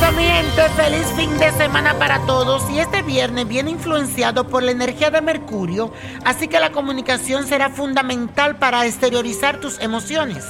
[0.00, 2.68] Eso, mi gente, feliz fin de semana para todos.
[2.70, 5.92] Y este viernes viene influenciado por la energía de Mercurio,
[6.24, 10.44] así que la comunicación será fundamental para exteriorizar tus emociones.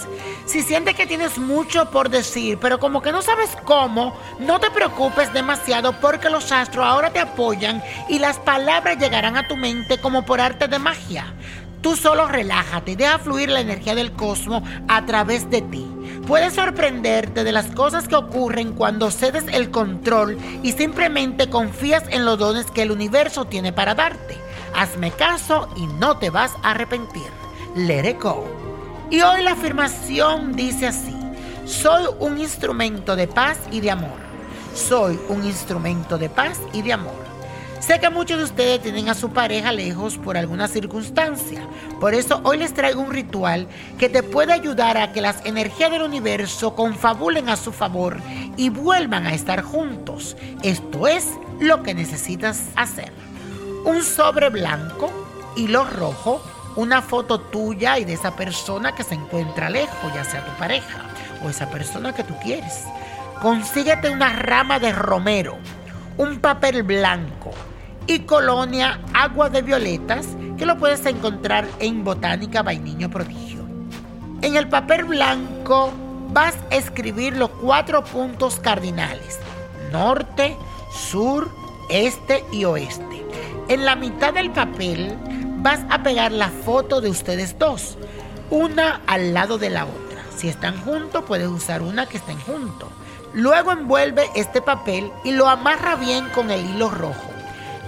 [0.47, 4.71] Si sientes que tienes mucho por decir, pero como que no sabes cómo, no te
[4.71, 9.99] preocupes demasiado porque los astros ahora te apoyan y las palabras llegarán a tu mente
[9.99, 11.35] como por arte de magia.
[11.83, 16.00] Tú solo relájate, deja fluir la energía del cosmos a través de ti.
[16.31, 22.25] Puedes sorprenderte de las cosas que ocurren cuando cedes el control y simplemente confías en
[22.25, 24.39] los dones que el universo tiene para darte.
[24.73, 27.27] Hazme caso y no te vas a arrepentir.
[27.75, 28.47] Let it go.
[29.11, 31.17] Y hoy la afirmación dice así.
[31.67, 34.21] Soy un instrumento de paz y de amor.
[34.73, 37.30] Soy un instrumento de paz y de amor.
[37.81, 41.67] Sé que muchos de ustedes tienen a su pareja lejos por alguna circunstancia.
[41.99, 45.91] Por eso hoy les traigo un ritual que te puede ayudar a que las energías
[45.91, 48.19] del universo confabulen a su favor
[48.59, 50.37] y vuelvan a estar juntos.
[50.63, 51.27] Esto es
[51.59, 53.11] lo que necesitas hacer.
[53.87, 55.11] Un sobre blanco,
[55.57, 56.43] hilo rojo,
[56.77, 61.07] una foto tuya y de esa persona que se encuentra lejos, ya sea tu pareja
[61.43, 62.85] o esa persona que tú quieres.
[63.41, 65.57] Consíguete una rama de romero,
[66.17, 67.53] un papel blanco
[68.07, 70.27] y colonia agua de violetas
[70.59, 73.61] que lo puedes encontrar en Botánica Vainiño Prodigio.
[74.43, 75.93] En el papel blanco
[76.33, 79.39] vas a escribir los cuatro puntos cardinales,
[79.93, 80.57] norte,
[80.93, 81.51] sur,
[81.89, 83.25] este y oeste.
[83.69, 85.17] En la mitad del papel
[85.59, 87.99] vas a pegar la foto de ustedes dos,
[88.51, 90.25] una al lado de la otra.
[90.37, 92.89] Si están juntos, puedes usar una que estén juntos.
[93.33, 97.31] Luego envuelve este papel y lo amarra bien con el hilo rojo.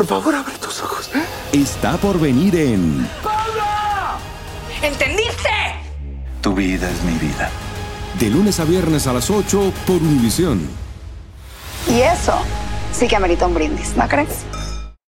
[0.00, 1.10] Por favor, abre tus ojos.
[1.52, 3.06] está por venir en
[4.80, 5.50] ¿Entendiste?
[6.40, 7.50] Tu vida es mi vida.
[8.18, 10.66] De lunes a viernes a las 8 por Univisión.
[11.86, 12.32] Y eso
[12.94, 14.46] sí que amerita un brindis, ¿no crees?